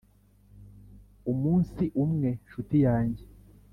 umunsi 1.31 1.83
umwe 2.03 2.29
nshuti 2.43 2.77
yanjye, 2.85 3.23